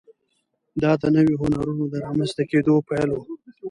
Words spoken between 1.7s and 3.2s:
د رامنځته کېدو پیل و.